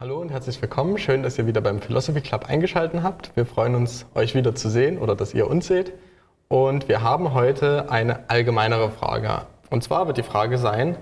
[0.00, 0.96] Hallo und herzlich willkommen.
[0.96, 3.34] Schön, dass ihr wieder beim Philosophy Club eingeschaltet habt.
[3.34, 5.92] Wir freuen uns, euch wieder zu sehen oder dass ihr uns seht.
[6.46, 9.46] Und wir haben heute eine allgemeinere Frage.
[9.70, 10.96] Und zwar wird die Frage sein,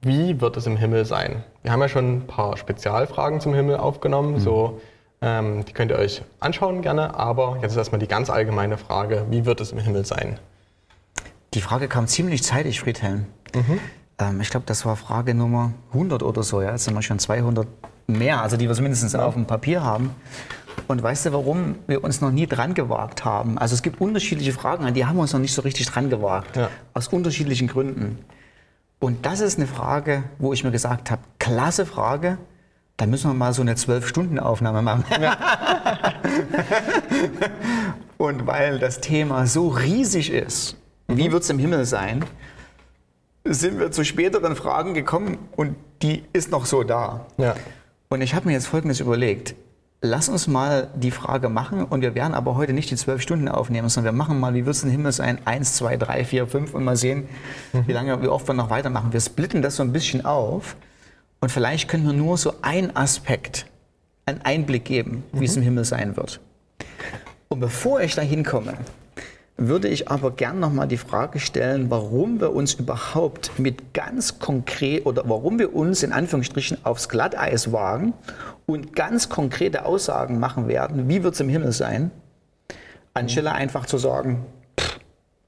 [0.00, 1.42] wie wird es im Himmel sein?
[1.64, 4.38] Wir haben ja schon ein paar Spezialfragen zum Himmel aufgenommen, mhm.
[4.38, 4.80] so
[5.22, 9.26] ähm, die könnt ihr euch anschauen gerne, aber jetzt ist erstmal die ganz allgemeine Frage,
[9.28, 10.38] wie wird es im Himmel sein?
[11.54, 13.26] Die Frage kam ziemlich zeitig, Friedhelm.
[13.52, 13.80] Mhm.
[14.20, 17.18] Ähm, ich glaube, das war Frage Nummer 100 oder so, ja, jetzt sind wir schon
[17.18, 17.66] 200
[18.06, 19.24] mehr, also die wir zumindest ja.
[19.24, 20.14] auf dem Papier haben.
[20.88, 23.58] Und weißt du, warum wir uns noch nie dran gewagt haben?
[23.58, 26.10] Also es gibt unterschiedliche Fragen, an die haben wir uns noch nicht so richtig dran
[26.10, 26.56] gewagt.
[26.56, 26.70] Ja.
[26.94, 28.18] Aus unterschiedlichen Gründen.
[28.98, 32.38] Und das ist eine Frage, wo ich mir gesagt habe, klasse Frage,
[32.96, 35.04] da müssen wir mal so eine Zwölf-Stunden-Aufnahme machen.
[35.20, 35.36] Ja.
[38.16, 40.76] und weil das Thema so riesig ist,
[41.08, 41.32] wie mhm.
[41.32, 42.24] wird es im Himmel sein,
[43.44, 47.26] sind wir zu späteren Fragen gekommen und die ist noch so da.
[47.36, 47.54] Ja.
[48.08, 49.54] Und ich habe mir jetzt Folgendes überlegt.
[50.02, 53.48] Lass uns mal die Frage machen und wir werden aber heute nicht die zwölf Stunden
[53.48, 56.46] aufnehmen, sondern wir machen mal, wie wird es im Himmel sein, eins, zwei, drei, vier,
[56.46, 57.28] fünf und mal sehen,
[57.72, 57.88] mhm.
[57.88, 59.12] wie lange, wie oft wir noch weitermachen.
[59.12, 60.76] Wir splitten das so ein bisschen auf
[61.40, 63.66] und vielleicht können wir nur so einen Aspekt,
[64.26, 65.44] einen Einblick geben, wie mhm.
[65.44, 66.40] es im Himmel sein wird.
[67.48, 68.74] Und bevor ich da hinkomme,
[69.58, 75.06] würde ich aber gern nochmal die Frage stellen, warum wir uns überhaupt mit ganz konkret
[75.06, 78.12] oder warum wir uns in Anführungsstrichen aufs Glatteis wagen
[78.66, 82.10] und ganz konkrete Aussagen machen werden, wie wird es im Himmel sein,
[83.14, 84.44] anstelle einfach zu sagen,
[84.78, 85.00] pff,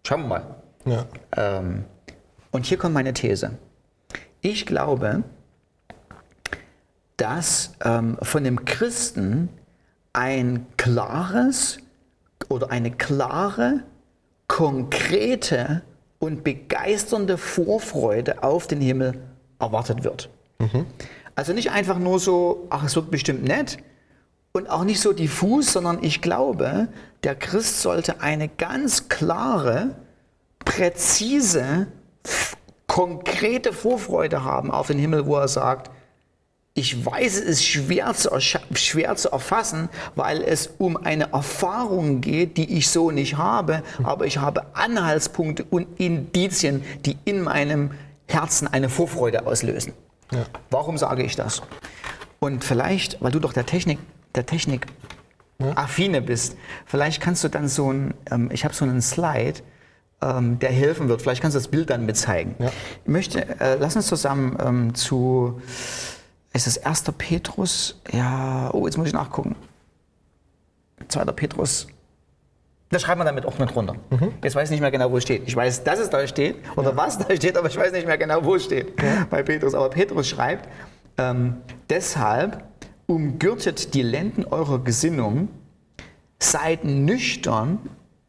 [0.07, 0.43] schauen wir mal.
[0.87, 1.05] Ja.
[1.37, 1.85] Ähm,
[2.51, 3.51] und hier kommt meine These.
[4.41, 5.23] Ich glaube,
[7.19, 9.51] dass ähm, von dem Christen
[10.15, 11.79] ein klares
[12.49, 13.83] oder eine klare
[14.49, 15.83] konkrete
[16.19, 19.21] und begeisternde Vorfreude auf den Himmel
[19.61, 20.29] erwartet wird.
[20.59, 20.87] Mhm.
[21.37, 23.79] Also nicht einfach nur so, ach, es wird bestimmt nett
[24.53, 26.89] und auch nicht so diffus, sondern ich glaube,
[27.23, 29.95] der Christ sollte eine ganz klare,
[30.65, 31.87] präzise,
[32.89, 35.91] konkrete Vorfreude haben auf den Himmel, wo er sagt,
[36.79, 42.57] ich weiß, es ist schwer zu, schwer zu erfassen, weil es um eine Erfahrung geht,
[42.57, 47.91] die ich so nicht habe, aber ich habe Anhaltspunkte und Indizien, die in meinem
[48.29, 49.93] Herzen eine Vorfreude auslösen.
[50.31, 50.45] Ja.
[50.71, 51.63] Warum sage ich das?
[52.39, 53.99] Und vielleicht, weil du doch der Technik,
[54.37, 54.87] der Technik
[55.59, 55.77] ja.
[55.77, 56.57] affine bist,
[56.87, 59.55] vielleicht kannst du dann so ein, ähm, ich habe so einen Slide,
[60.23, 61.23] ähm, der helfen wird.
[61.23, 62.55] Vielleicht kannst du das Bild dann mit zeigen.
[62.61, 62.71] Ja.
[63.05, 65.61] Ich möchte, äh, lass uns zusammen ähm, zu
[66.59, 67.05] ist es 1.
[67.17, 68.01] Petrus?
[68.11, 69.55] Ja, oh, jetzt muss ich nachgucken.
[71.07, 71.25] 2.
[71.27, 71.87] Petrus.
[72.91, 73.95] Da schreibt man damit auch mit runter.
[74.11, 74.33] Mhm.
[74.43, 75.47] Jetzt weiß ich nicht mehr genau, wo es steht.
[75.47, 76.97] Ich weiß, dass es da steht oder ja.
[76.97, 79.27] was da steht, aber ich weiß nicht mehr genau, wo es steht ja.
[79.31, 79.75] bei Petrus.
[79.75, 80.69] Aber Petrus schreibt,
[81.17, 81.59] ähm,
[81.91, 82.65] deshalb
[83.07, 85.49] umgürtet die Lenden eurer Gesinnung,
[86.41, 87.79] seid nüchtern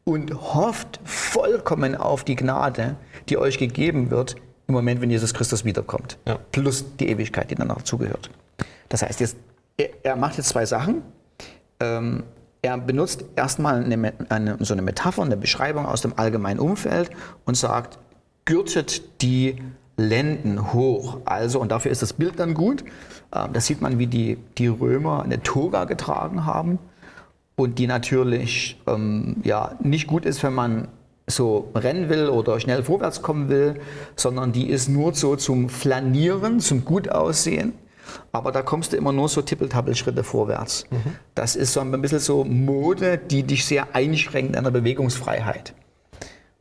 [0.03, 2.95] und hofft vollkommen auf die Gnade,
[3.29, 4.35] die euch gegeben wird
[4.69, 6.17] im Moment, wenn Jesus Christus wiederkommt.
[6.25, 6.39] Ja.
[6.51, 8.29] Plus die Ewigkeit, die dann noch zugehört.
[8.87, 9.35] Das heißt, jetzt,
[9.77, 11.01] er, er macht jetzt zwei Sachen.
[11.79, 12.23] Ähm,
[12.61, 17.09] er benutzt erstmal eine, eine, so eine Metapher, eine Beschreibung aus dem allgemeinen Umfeld
[17.45, 17.99] und sagt,
[18.45, 19.61] gürtet die
[19.97, 21.19] Lenden hoch.
[21.25, 22.83] Also, und dafür ist das Bild dann gut.
[23.33, 26.79] Ähm, da sieht man, wie die, die Römer eine Toga getragen haben
[27.55, 30.87] und die natürlich ähm, ja, nicht gut ist, wenn man
[31.29, 33.79] so rennen will oder schnell vorwärts kommen will,
[34.15, 37.73] sondern die ist nur so zum Flanieren, zum Gutaussehen.
[38.31, 40.85] Aber da kommst du immer nur so Tippeltappelschritte vorwärts.
[40.89, 41.15] Mhm.
[41.35, 45.73] Das ist so ein bisschen so Mode, die dich sehr einschränkt an der Bewegungsfreiheit.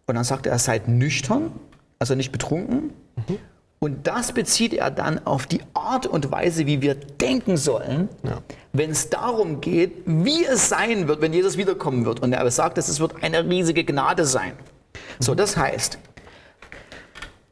[0.06, 1.52] Und dann sagt er, seid nüchtern,
[1.98, 2.92] also nicht betrunken.
[3.16, 3.38] Mhm.
[3.80, 8.38] Und das bezieht er dann auf die Art und Weise, wie wir denken sollen, ja.
[8.72, 12.20] wenn es darum geht, wie es sein wird, wenn Jesus wiederkommen wird.
[12.20, 14.54] Und er sagt, dass es wird eine riesige Gnade sein.
[15.20, 15.98] So, das heißt,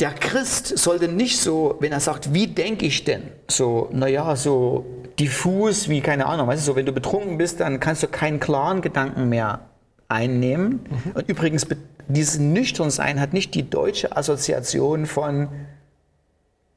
[0.00, 3.22] der Christ sollte nicht so, wenn er sagt, wie denke ich denn?
[3.48, 4.84] So, naja, so
[5.18, 8.40] diffus wie, keine Ahnung, weißt du, so, wenn du betrunken bist, dann kannst du keinen
[8.40, 9.60] klaren Gedanken mehr
[10.08, 10.80] einnehmen.
[10.90, 11.12] Mhm.
[11.14, 11.66] Und übrigens,
[12.08, 15.48] dieses Nüchternsein hat nicht die deutsche Assoziation von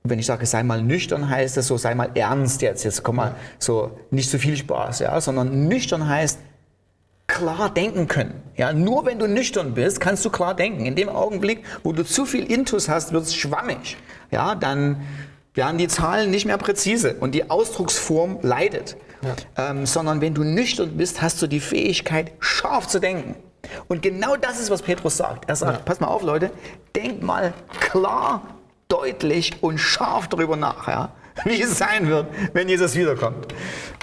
[0.04, 3.18] wenn ich sage, sei mal nüchtern, heißt das so, sei mal ernst jetzt, jetzt komm
[3.18, 6.40] mal, so nicht so viel Spaß, ja, sondern nüchtern heißt
[7.28, 8.42] klar denken können.
[8.56, 10.86] Ja, nur wenn du nüchtern bist, kannst du klar denken.
[10.86, 13.98] In dem Augenblick, wo du zu viel Intus hast, wird es schwammig.
[14.32, 15.02] Ja, dann
[15.54, 18.98] werden die Zahlen nicht mehr präzise und die Ausdrucksform leidet.
[19.22, 19.70] Ja.
[19.72, 23.36] Ähm, sondern wenn du nüchtern bist, hast du die Fähigkeit, scharf zu denken.
[23.88, 25.50] Und genau das ist, was Petrus sagt.
[25.50, 25.84] Er sagt, ja.
[25.84, 26.52] pass mal auf, Leute,
[26.96, 28.42] denkt mal klar
[28.90, 30.88] deutlich und scharf darüber nach.
[30.88, 31.14] Ja?
[31.46, 33.48] wie es sein wird, wenn Jesus wiederkommt.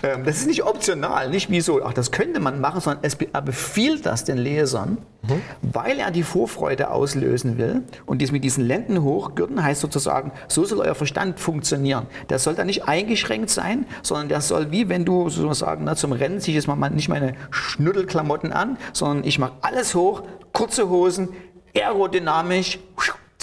[0.02, 3.14] Ähm, das ist nicht optional, nicht wie so, ach, das könnte man machen, sondern es,
[3.14, 5.42] er befiehlt das den Lesern, mhm.
[5.60, 7.82] weil er die Vorfreude auslösen will.
[8.06, 12.06] Und dies mit diesen Lenden hochgürten heißt sozusagen, so soll euer Verstand funktionieren.
[12.30, 16.12] Der soll da nicht eingeschränkt sein, sondern der soll wie wenn du sozusagen na, zum
[16.12, 20.22] Rennen ziehe ich jetzt mal nicht meine Schnuddelklamotten an, sondern ich mache alles hoch,
[20.52, 21.28] kurze Hosen,
[21.74, 22.78] aerodynamisch,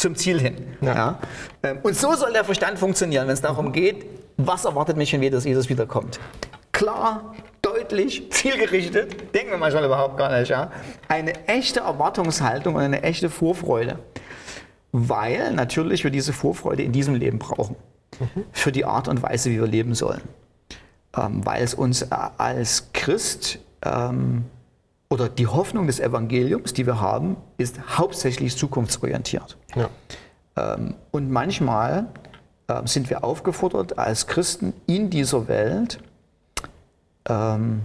[0.03, 0.55] zum Ziel hin.
[0.81, 0.93] Ja.
[0.93, 1.19] Ja?
[1.63, 4.05] Ähm, und so soll der Verstand funktionieren, wenn es darum geht,
[4.37, 6.19] was erwartet mich, wenn Jesus wiederkommt.
[6.71, 10.49] Klar, deutlich, zielgerichtet, denken wir manchmal überhaupt gar nicht.
[10.49, 10.71] Ja?
[11.07, 13.99] Eine echte Erwartungshaltung und eine echte Vorfreude.
[14.91, 17.75] Weil natürlich wir diese Vorfreude in diesem Leben brauchen.
[18.19, 18.43] Mhm.
[18.51, 20.21] Für die Art und Weise, wie wir leben sollen.
[21.17, 22.07] Ähm, weil es uns äh,
[22.37, 24.45] als Christ ähm,
[25.13, 29.57] oder die Hoffnung des Evangeliums, die wir haben, ist hauptsächlich zukunftsorientiert.
[29.75, 29.89] Ja.
[30.57, 32.07] Ähm, und manchmal
[32.67, 35.99] äh, sind wir aufgefordert, als Christen in dieser Welt
[37.29, 37.83] ähm,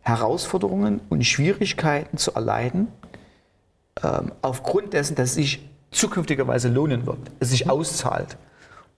[0.00, 2.88] Herausforderungen und Schwierigkeiten zu erleiden,
[4.02, 8.38] ähm, aufgrund dessen, dass es sich zukünftigerweise lohnen wird, es sich auszahlt.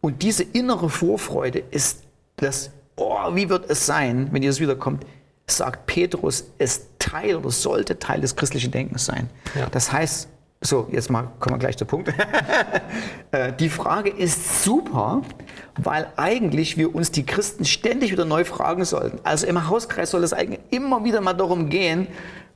[0.01, 2.05] Und diese innere Vorfreude ist
[2.37, 5.05] das, oh, wie wird es sein, wenn Jesus wiederkommt,
[5.49, 9.31] sagt Petrus, ist Teil oder sollte Teil des christlichen Denkens sein.
[9.55, 9.67] Ja.
[9.71, 10.29] Das heißt,
[10.63, 12.13] so, jetzt mal kommen wir gleich zum Punkt.
[13.33, 15.23] Äh, die Frage ist super,
[15.77, 19.19] weil eigentlich wir uns die Christen ständig wieder neu fragen sollten.
[19.25, 22.07] Also im Hauskreis soll es eigentlich immer wieder mal darum gehen,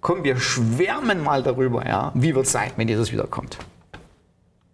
[0.01, 3.59] komm, wir schwärmen mal darüber, ja, wie wird es sein, wenn Jesus wiederkommt.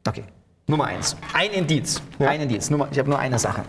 [0.07, 0.25] Okay,
[0.67, 1.17] Nummer eins.
[1.33, 2.03] Ein Indiz.
[2.19, 2.29] Ja.
[2.29, 2.69] Ein Indiz.
[2.69, 3.65] Nummer, ich habe nur eine Sache.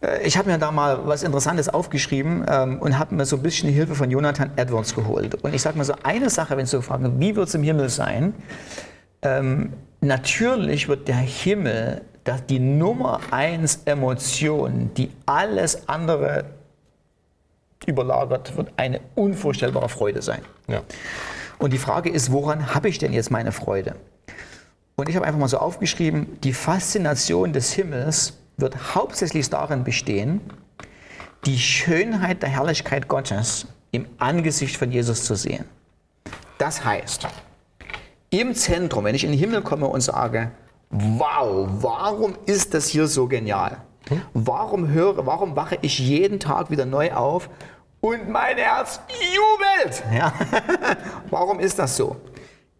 [0.00, 3.42] Äh, ich habe mir da mal was Interessantes aufgeschrieben ähm, und habe mir so ein
[3.42, 5.34] bisschen Hilfe von Jonathan Edwards geholt.
[5.42, 7.88] Und ich sage mal so eine Sache, wenn Sie fragen, wie wird es im Himmel
[7.88, 8.34] sein?
[9.22, 16.44] Ähm, natürlich wird der Himmel dass die Nummer eins Emotion, die alles andere
[17.86, 20.42] überlagert, wird eine unvorstellbare Freude sein.
[20.66, 20.82] Ja.
[21.58, 23.94] Und die Frage ist, woran habe ich denn jetzt meine Freude?
[24.96, 30.40] Und ich habe einfach mal so aufgeschrieben, die Faszination des Himmels wird hauptsächlich darin bestehen,
[31.46, 35.64] die Schönheit der Herrlichkeit Gottes im Angesicht von Jesus zu sehen.
[36.58, 37.26] Das heißt,
[38.30, 40.50] im Zentrum, wenn ich in den Himmel komme und sage,
[40.90, 43.78] wow, warum ist das hier so genial?
[44.34, 47.48] Warum höre, warum wache ich jeden Tag wieder neu auf
[48.00, 50.02] und mein Herz jubelt?
[50.14, 50.32] Ja.
[51.30, 52.16] warum ist das so?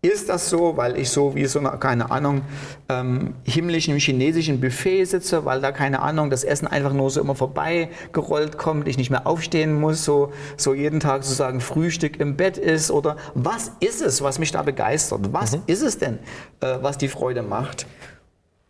[0.00, 2.42] Ist das so, weil ich so wie so, eine, keine Ahnung,
[2.88, 7.34] ähm, himmlischen chinesischen Buffet sitze, weil da, keine Ahnung, das Essen einfach nur so immer
[7.34, 12.58] vorbeigerollt kommt, ich nicht mehr aufstehen muss, so, so jeden Tag sozusagen Frühstück im Bett
[12.58, 12.92] ist?
[12.92, 15.32] Oder was ist es, was mich da begeistert?
[15.32, 15.62] Was mhm.
[15.66, 16.20] ist es denn,
[16.60, 17.86] äh, was die Freude macht?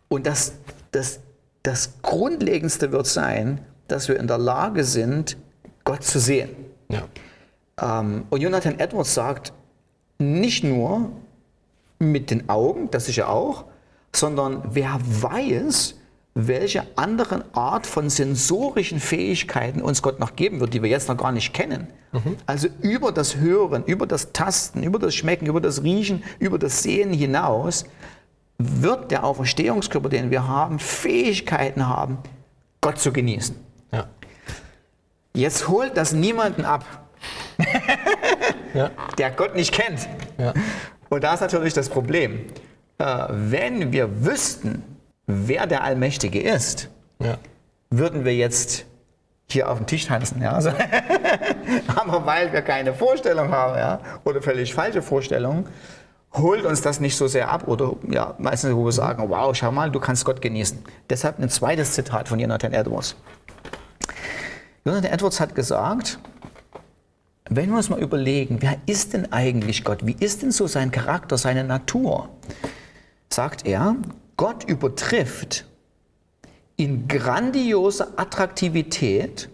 [0.07, 0.53] Und das,
[0.89, 1.19] das,
[1.61, 5.37] das Grundlegendste wird sein, dass wir in der Lage sind,
[5.83, 6.49] Gott zu sehen.
[6.89, 7.03] Ja.
[7.79, 9.53] Ähm, und Jonathan Edwards sagt,
[10.19, 11.11] nicht nur
[11.97, 13.65] mit den Augen, das ist ja auch,
[14.13, 15.95] sondern wer weiß,
[16.35, 21.17] welche anderen Art von sensorischen Fähigkeiten uns Gott noch geben wird, die wir jetzt noch
[21.17, 21.87] gar nicht kennen.
[22.11, 22.37] Mhm.
[22.45, 26.83] Also über das Hören, über das Tasten, über das Schmecken, über das Riechen, über das
[26.83, 27.85] Sehen hinaus
[28.57, 32.17] wird der Auferstehungskörper, den wir haben, Fähigkeiten haben,
[32.81, 33.55] Gott zu genießen.
[33.91, 34.07] Ja.
[35.33, 36.85] Jetzt holt das niemanden ab
[38.73, 38.91] ja.
[39.17, 40.07] der Gott nicht kennt.
[40.37, 40.53] Ja.
[41.09, 42.45] Und da ist natürlich das Problem.
[42.97, 44.83] Äh, wenn wir wüssten,
[45.25, 46.89] wer der Allmächtige ist,
[47.21, 47.37] ja.
[47.89, 48.85] würden wir jetzt
[49.51, 50.41] hier auf dem Tisch tanzen.
[50.41, 50.51] Ja?
[50.51, 50.71] Also
[51.95, 53.99] Aber weil wir keine Vorstellung haben ja?
[54.23, 55.67] oder völlig falsche Vorstellungen,
[56.33, 57.67] holt uns das nicht so sehr ab.
[57.67, 60.79] Oder ja, meistens, wo wir sagen, wow, schau mal, du kannst Gott genießen.
[61.09, 63.15] Deshalb ein zweites Zitat von Jonathan Edwards.
[64.85, 66.19] Jonathan Edwards hat gesagt,
[67.49, 70.05] wenn wir uns mal überlegen, wer ist denn eigentlich Gott?
[70.05, 72.29] Wie ist denn so sein Charakter, seine Natur?
[73.29, 73.95] Sagt er,
[74.37, 75.65] Gott übertrifft
[76.75, 79.49] in grandioser Attraktivität,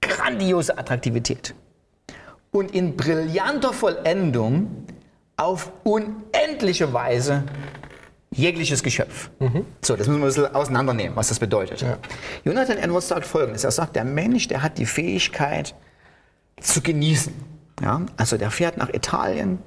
[0.00, 1.54] grandiose Attraktivität
[2.50, 4.86] und in brillanter Vollendung
[5.36, 7.44] auf unendliche Weise
[8.30, 9.30] jegliches Geschöpf.
[9.38, 9.64] Mhm.
[9.82, 11.80] So, das müssen wir ein bisschen auseinandernehmen, was das bedeutet.
[11.80, 11.98] Ja.
[12.44, 15.74] Jonathan Edwards sagt folgendes: Er sagt, der Mensch, der hat die Fähigkeit,
[16.60, 17.32] zu genießen.
[17.82, 18.02] Ja?
[18.16, 19.58] Also der fährt nach Italien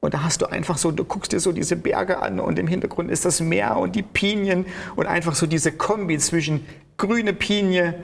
[0.00, 2.66] und da hast du einfach so, du guckst dir so diese Berge an und im
[2.66, 7.94] Hintergrund ist das Meer und die Pinien und einfach so diese Kombi zwischen grüne Pinie,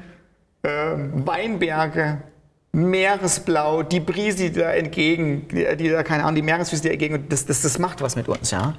[0.62, 0.68] äh,
[1.24, 2.22] Weinberge,
[2.72, 7.26] Meeresblau, die Brise, die da entgegen, die, die da, keine Ahnung, die Meeresfüße, die entgegen,
[7.28, 8.74] das, das, das macht was mit uns, ja.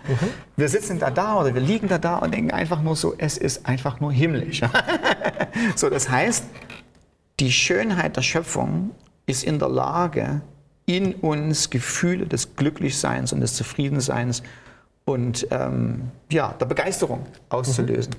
[0.56, 3.38] Wir sitzen da da oder wir liegen da da und denken einfach nur so, es
[3.38, 4.62] ist einfach nur himmlisch.
[5.76, 6.46] so, das heißt,
[7.40, 8.92] die Schönheit der Schöpfung
[9.30, 10.42] ist in der Lage,
[10.86, 14.42] in uns Gefühle des Glücklichseins und des Zufriedenseins
[15.06, 18.16] und ähm, ja, der Begeisterung auszulösen.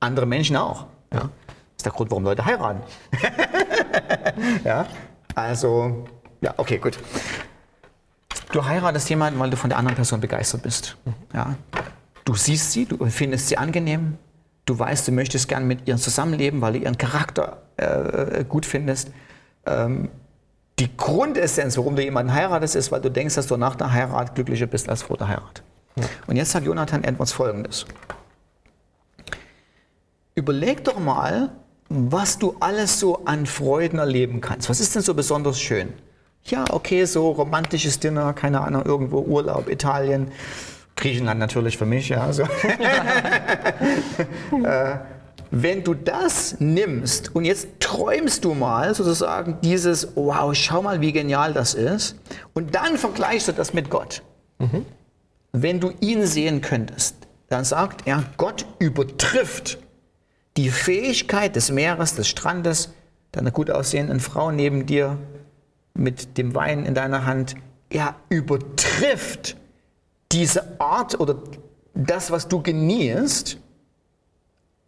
[0.00, 0.86] Andere Menschen auch.
[1.12, 1.20] Ja.
[1.20, 1.30] Das
[1.78, 2.82] ist der Grund, warum Leute heiraten.
[4.64, 4.86] ja,
[5.34, 6.04] also,
[6.42, 6.98] ja, okay, gut.
[8.52, 10.96] Du heiratest jemanden, weil du von der anderen Person begeistert bist.
[11.32, 11.54] Ja.
[12.26, 14.18] Du siehst sie, du findest sie angenehm,
[14.66, 19.12] du weißt, du möchtest gern mit ihr zusammenleben, weil du ihren Charakter äh, gut findest.
[19.64, 20.10] Ähm,
[20.78, 24.34] die Grundessenz, warum du jemanden heiratest, ist, weil du denkst, dass du nach der Heirat
[24.34, 25.62] glücklicher bist als vor der Heirat.
[25.96, 26.04] Ja.
[26.26, 27.86] Und jetzt sagt Jonathan Edwards folgendes.
[30.34, 31.50] Überleg doch mal,
[31.88, 34.68] was du alles so an Freuden erleben kannst.
[34.68, 35.94] Was ist denn so besonders schön?
[36.44, 40.30] Ja, okay, so romantisches Dinner, keine Ahnung, irgendwo Urlaub, Italien,
[40.94, 42.32] Griechenland natürlich für mich, ja.
[42.32, 42.42] So.
[44.64, 44.96] äh,
[45.50, 51.12] wenn du das nimmst und jetzt träumst du mal sozusagen dieses, wow, schau mal, wie
[51.12, 52.16] genial das ist,
[52.54, 54.22] und dann vergleichst du das mit Gott.
[54.58, 54.84] Mhm.
[55.52, 57.16] Wenn du ihn sehen könntest,
[57.48, 59.78] dann sagt er, Gott übertrifft
[60.56, 62.90] die Fähigkeit des Meeres, des Strandes,
[63.32, 65.18] deiner gut aussehenden Frau neben dir
[65.94, 67.54] mit dem Wein in deiner Hand,
[67.90, 69.56] er übertrifft
[70.32, 71.36] diese Art oder
[71.94, 73.58] das, was du genießt,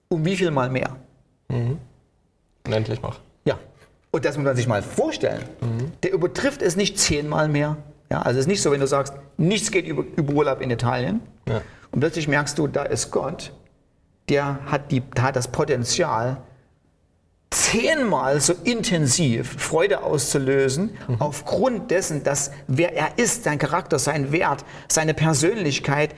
[0.08, 0.96] um wie viel mal mehr?
[1.48, 1.78] Mhm.
[2.66, 3.20] Unendlich noch.
[3.44, 3.58] Ja.
[4.10, 5.44] Und das muss man sich mal vorstellen.
[5.60, 5.92] Mhm.
[6.02, 7.76] Der übertrifft es nicht zehnmal mehr.
[8.10, 10.70] Ja, also es ist nicht so, wenn du sagst, nichts geht über, über Urlaub in
[10.70, 11.20] Italien.
[11.46, 11.60] Ja.
[11.90, 13.52] Und plötzlich merkst du, da ist Gott
[14.28, 16.38] der hat, die, der hat das Potenzial,
[17.50, 21.16] zehnmal so intensiv Freude auszulösen, mhm.
[21.20, 26.14] aufgrund dessen, dass wer er ist, sein Charakter, sein Wert, seine Persönlichkeit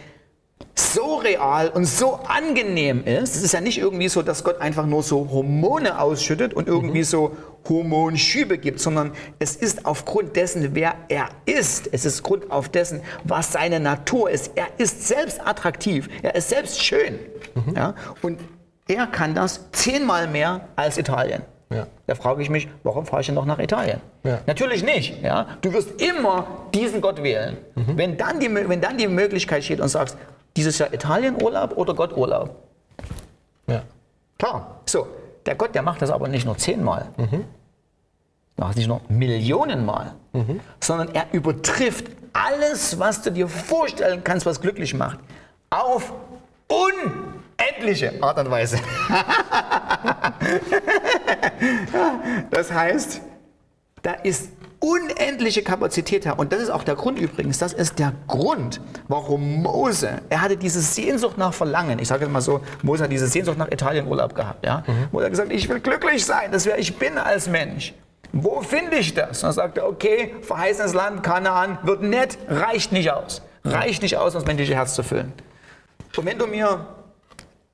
[0.75, 3.37] so real und so angenehm ist.
[3.37, 6.99] Es ist ja nicht irgendwie so, dass Gott einfach nur so Hormone ausschüttet und irgendwie
[6.99, 7.05] mhm.
[7.05, 7.37] so
[7.69, 11.89] Hormonschübe gibt, sondern es ist aufgrund dessen, wer er ist.
[11.93, 14.53] Es ist Grund auf dessen, was seine Natur ist.
[14.55, 16.09] Er ist selbst attraktiv.
[16.23, 17.19] Er ist selbst schön.
[17.55, 17.77] Mhm.
[17.77, 17.95] Ja?
[18.23, 18.41] Und
[18.89, 21.43] er kann das zehnmal mehr als Italien.
[21.73, 21.87] Ja.
[22.09, 24.01] Da frage ich mich, warum fahre ich denn noch nach Italien?
[24.25, 24.41] Ja.
[24.47, 25.23] Natürlich nicht.
[25.23, 25.47] Ja?
[25.61, 27.59] Du wirst immer diesen Gott wählen.
[27.77, 27.97] Mhm.
[27.97, 30.17] Wenn, dann die, wenn dann die Möglichkeit steht und sagst,
[30.57, 32.57] dieses Jahr Italienurlaub oder Gotturlaub?
[33.67, 33.83] Ja.
[34.39, 34.81] Klar.
[34.87, 35.07] So,
[35.47, 37.09] der Gott, der macht das aber nicht nur zehnmal.
[37.17, 37.45] Mhm.
[38.57, 40.61] Macht nicht nur Millionenmal, mhm.
[40.81, 45.19] sondern er übertrifft alles, was du dir vorstellen kannst, was glücklich macht,
[45.71, 46.13] auf
[46.69, 48.79] unendliche Art und Weise.
[52.51, 53.21] das heißt,
[54.03, 54.51] da ist
[54.81, 56.39] unendliche Kapazität hat.
[56.39, 60.57] Und das ist auch der Grund übrigens, das ist der Grund, warum Mose, er hatte
[60.57, 61.99] diese Sehnsucht nach Verlangen.
[61.99, 64.65] Ich sage mal so, Mose hat diese Sehnsucht nach Italienurlaub gehabt.
[64.65, 64.83] Ja?
[64.87, 65.09] Mhm.
[65.13, 67.95] Mose hat gesagt, ich will glücklich sein, das wer ich bin als Mensch.
[68.33, 69.39] Wo finde ich das?
[69.39, 73.43] Und dann sagt er, okay, verheißenes Land, Kanaan, wird nett, reicht nicht aus.
[73.65, 75.33] Reicht nicht aus, um das menschliche Herz zu füllen.
[76.17, 76.87] Und wenn du mir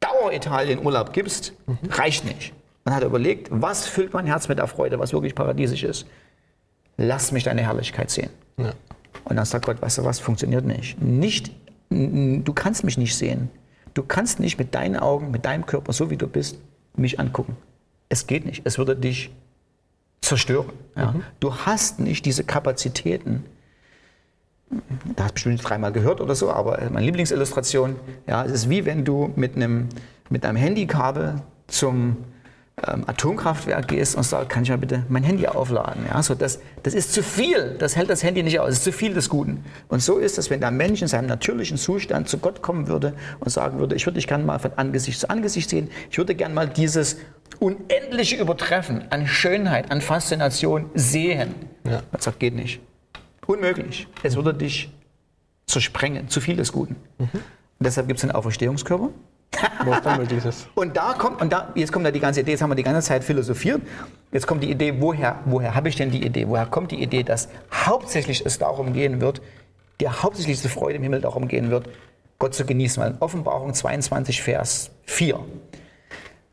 [0.01, 1.79] Dauer-Italien-Urlaub gibst, mhm.
[1.91, 2.53] reicht nicht.
[2.85, 6.07] Dann hat er überlegt, was füllt mein Herz mit der Freude, was wirklich paradiesisch ist
[6.97, 8.31] lass mich deine Herrlichkeit sehen.
[8.57, 8.73] Ja.
[9.25, 11.01] Und dann sagt Gott, weißt du was, funktioniert nicht.
[11.01, 11.51] Nicht,
[11.91, 13.51] du kannst mich nicht sehen.
[13.95, 16.59] Du kannst nicht mit deinen Augen, mit deinem Körper, so wie du bist,
[16.97, 17.57] mich angucken.
[18.09, 18.63] Es geht nicht.
[18.65, 19.31] Es würde dich
[20.21, 20.73] zerstören.
[20.97, 21.13] Ja.
[21.13, 21.23] Mhm.
[21.41, 23.45] Du hast nicht diese Kapazitäten.
[25.15, 28.85] Da hast du bestimmt dreimal gehört oder so, aber meine Lieblingsillustration, ja, es ist wie
[28.85, 29.89] wenn du mit einem,
[30.29, 32.17] mit einem Handykabel zum
[32.85, 36.05] ähm, Atomkraftwerk gehst und sagst, kann ich mal bitte mein Handy aufladen?
[36.09, 38.85] Ja, so das, das ist zu viel, das hält das Handy nicht aus, das ist
[38.85, 39.65] zu viel des Guten.
[39.89, 43.15] Und so ist es, wenn der Mensch in seinem natürlichen Zustand zu Gott kommen würde
[43.41, 46.35] und sagen würde, ich würde dich gerne mal von Angesicht zu Angesicht sehen, ich würde
[46.35, 47.17] gerne mal dieses
[47.61, 51.55] unendliche Übertreffen an Schönheit, an Faszination sehen.
[51.85, 52.03] Ja.
[52.13, 52.81] Er sagt, geht nicht.
[53.47, 54.07] Unmöglich.
[54.23, 54.93] Es würde dich
[55.67, 56.97] zersprengen, zu viel des Guten.
[57.19, 57.31] Mhm.
[57.33, 57.43] Und
[57.81, 59.11] deshalb gibt es einen Auferstehungskörper.
[60.75, 62.83] und da kommt, und da, jetzt kommt da die ganze Idee, jetzt haben wir die
[62.83, 63.81] ganze Zeit philosophiert.
[64.33, 66.49] Jetzt kommt die Idee, woher, woher habe ich denn die Idee?
[66.49, 69.41] Woher kommt die Idee, dass hauptsächlich es darum gehen wird,
[70.01, 71.89] der hauptsächlichste Freude im Himmel darum gehen wird,
[72.39, 73.03] Gott zu genießen?
[73.03, 75.39] Weil in Offenbarung 22, Vers 4,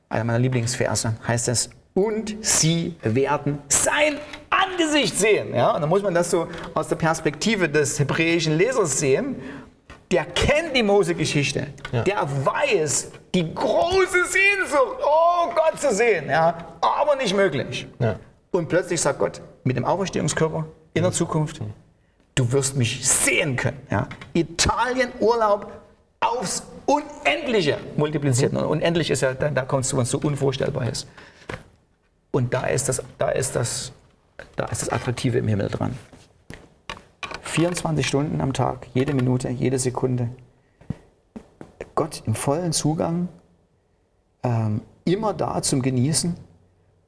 [0.10, 4.18] einer meiner Lieblingsverse, heißt es, und sie werden sein
[4.50, 5.54] Angesicht sehen.
[5.54, 5.76] Ja?
[5.76, 9.36] Und dann muss man das so aus der Perspektive des hebräischen Lesers sehen
[10.14, 11.68] der kennt die Mose-Geschichte.
[11.92, 12.04] Ja.
[12.04, 16.30] Der weiß die große Sehnsucht, oh Gott zu sehen.
[16.30, 17.88] Ja, aber nicht möglich.
[17.98, 18.20] Ja.
[18.52, 21.62] Und plötzlich sagt Gott, mit dem Auferstehungskörper in der Zukunft,
[22.36, 23.82] du wirst mich sehen können.
[23.90, 24.08] Ja?
[24.34, 25.72] Italien, Urlaub
[26.20, 28.54] aufs Unendliche multipliziert.
[28.54, 31.08] Und unendlich ist ja, da, da kommt es zu uns so unvorstellbar ist.
[32.30, 33.92] Und da ist, das, da, ist das,
[34.56, 35.98] da ist das Attraktive im Himmel dran.
[37.54, 40.30] 24 Stunden am Tag, jede Minute, jede Sekunde.
[41.94, 43.28] Gott im vollen Zugang,
[44.42, 46.36] ähm, immer da zum Genießen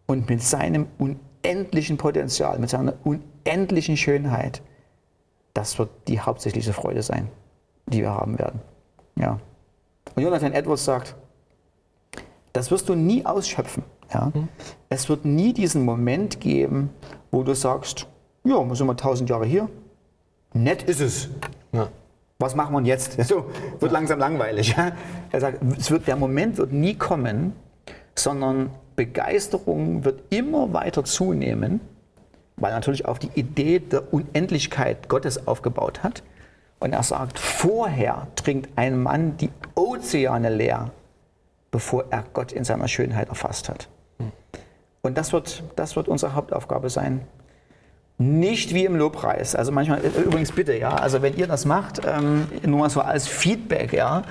[0.05, 4.61] und mit seinem unendlichen Potenzial, mit seiner unendlichen Schönheit,
[5.55, 7.27] das wird die hauptsächliche Freude sein,
[7.87, 8.61] die wir haben werden.
[9.15, 9.39] Ja.
[10.15, 11.15] Und Jonathan Edwards sagt,
[12.53, 13.83] das wirst du nie ausschöpfen.
[14.13, 14.31] Ja?
[14.31, 14.47] Mhm.
[14.89, 16.91] Es wird nie diesen Moment geben,
[17.31, 18.05] wo du sagst,
[18.43, 19.69] ja, wir sind mal tausend Jahre hier,
[20.55, 21.29] nett ist es.
[21.71, 21.89] Ja.
[22.39, 23.17] Was machen wir jetzt?
[23.27, 24.75] So, wird langsam langweilig.
[24.75, 24.91] Ja?
[25.31, 27.53] Er sagt, es wird, der Moment wird nie kommen,
[28.15, 31.81] sondern Begeisterung wird immer weiter zunehmen,
[32.55, 36.23] weil er natürlich auf die Idee der Unendlichkeit Gottes aufgebaut hat.
[36.79, 40.91] Und er sagt, vorher trinkt ein Mann die Ozeane leer,
[41.71, 43.89] bevor er Gott in seiner Schönheit erfasst hat.
[45.01, 47.21] Und das wird, das wird unsere Hauptaufgabe sein.
[48.17, 49.55] Nicht wie im Lobpreis.
[49.55, 53.01] Also manchmal, äh, übrigens bitte, ja, also wenn ihr das macht, ähm, nur mal so
[53.01, 54.21] als Feedback, ja,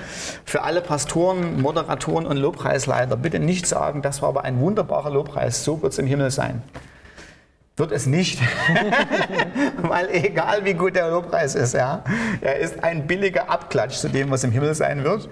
[0.43, 5.63] für alle Pastoren, Moderatoren und Lobpreisleiter, bitte nicht sagen, das war aber ein wunderbarer Lobpreis,
[5.63, 6.63] so wird es im Himmel sein.
[7.77, 8.39] Wird es nicht,
[9.77, 12.03] weil egal wie gut der Lobpreis ist, ja,
[12.41, 15.29] er ist ein billiger Abklatsch zu dem, was im Himmel sein wird.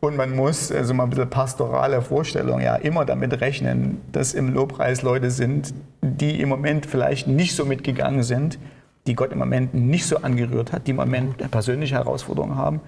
[0.00, 4.54] Und man muss, also mal ein bisschen pastorale Vorstellung, ja, immer damit rechnen, dass im
[4.54, 8.58] Lobpreis Leute sind, die im Moment vielleicht nicht so mitgegangen sind,
[9.06, 12.80] die Gott im Moment nicht so angerührt hat, die im Moment persönliche Herausforderungen haben.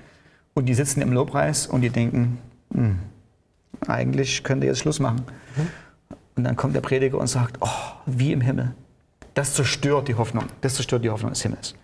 [0.55, 2.39] Und die sitzen im Lobpreis und die denken,
[2.73, 2.99] hm,
[3.87, 5.25] eigentlich könnte jetzt Schluss machen.
[5.57, 5.69] Mhm.
[6.37, 7.69] Und dann kommt der Prediger und sagt, oh,
[8.07, 8.75] wie im Himmel.
[9.35, 10.45] Das zerstört die Hoffnung.
[10.61, 11.75] Das zerstört die Hoffnung des Himmels.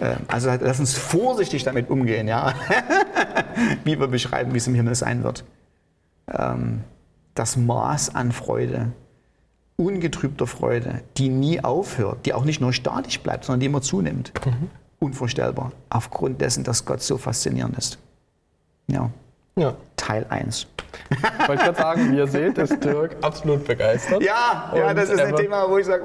[0.00, 0.16] Ja.
[0.28, 2.54] Also lass uns vorsichtig damit umgehen, ja.
[3.84, 5.44] wie wir beschreiben, wie es im Himmel sein wird.
[6.30, 6.84] Ähm,
[7.34, 8.92] das Maß an Freude,
[9.76, 14.32] ungetrübter Freude, die nie aufhört, die auch nicht nur statisch bleibt, sondern die immer zunimmt.
[14.44, 14.70] Mhm.
[14.98, 15.72] Unvorstellbar.
[15.88, 17.98] Aufgrund dessen, dass Gott so faszinierend ist.
[18.88, 19.10] Ja.
[19.56, 19.74] ja.
[19.96, 20.66] Teil 1.
[21.10, 24.22] Ich wollte gerade sagen, wie ihr seht, ist Dirk absolut begeistert.
[24.22, 26.04] Ja, ja das ist ein Thema, wo ich sage,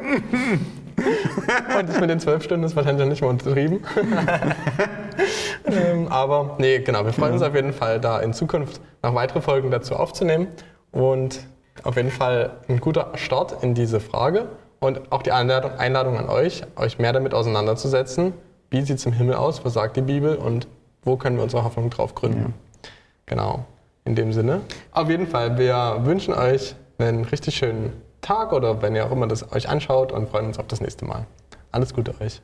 [1.79, 3.83] Und das mit den zwölf Stunden ist wahrscheinlich nicht mal untertrieben.
[5.65, 9.41] ähm, aber nee, genau, wir freuen uns auf jeden Fall, da in Zukunft noch weitere
[9.41, 10.47] Folgen dazu aufzunehmen.
[10.91, 11.41] Und
[11.83, 14.47] auf jeden Fall ein guter Start in diese Frage
[14.79, 18.33] und auch die Einladung, Einladung an euch, euch mehr damit auseinanderzusetzen.
[18.69, 19.63] Wie sieht es im Himmel aus?
[19.65, 20.35] Was sagt die Bibel?
[20.35, 20.67] Und
[21.03, 22.53] wo können wir unsere Hoffnung drauf gründen?
[22.83, 22.89] Ja.
[23.27, 23.65] Genau,
[24.05, 24.61] in dem Sinne.
[24.91, 27.93] Auf jeden Fall, wir wünschen euch einen richtig schönen
[28.25, 31.05] Tag oder wenn ihr auch immer das euch anschaut und freuen uns auf das nächste
[31.05, 31.27] Mal.
[31.71, 32.41] Alles Gute euch.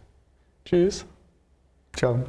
[0.66, 1.06] Tschüss.
[1.96, 2.24] Ciao.